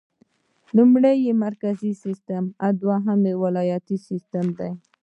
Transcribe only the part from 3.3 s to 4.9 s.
ولایتي سیسټم دی.